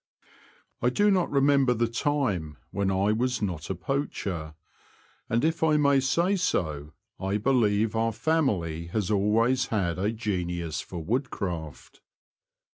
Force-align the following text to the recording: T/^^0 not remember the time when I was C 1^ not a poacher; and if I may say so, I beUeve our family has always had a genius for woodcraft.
T/^^0 0.81 1.13
not 1.13 1.29
remember 1.29 1.75
the 1.75 1.87
time 1.87 2.57
when 2.71 2.89
I 2.89 3.11
was 3.11 3.35
C 3.35 3.41
1^ 3.43 3.45
not 3.47 3.69
a 3.69 3.75
poacher; 3.75 4.55
and 5.29 5.45
if 5.45 5.61
I 5.63 5.77
may 5.77 5.99
say 5.99 6.35
so, 6.35 6.93
I 7.19 7.37
beUeve 7.37 7.93
our 7.93 8.11
family 8.11 8.87
has 8.87 9.11
always 9.11 9.67
had 9.67 9.99
a 9.99 10.11
genius 10.11 10.81
for 10.81 11.03
woodcraft. 11.03 12.01